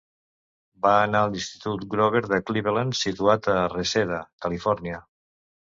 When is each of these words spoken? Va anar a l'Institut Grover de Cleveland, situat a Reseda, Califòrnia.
Va 0.85 0.93
anar 1.01 1.21
a 1.25 1.27
l'Institut 1.33 1.85
Grover 1.93 2.23
de 2.33 2.41
Cleveland, 2.49 2.99
situat 3.03 3.53
a 3.59 3.61
Reseda, 3.79 4.25
Califòrnia. 4.47 5.07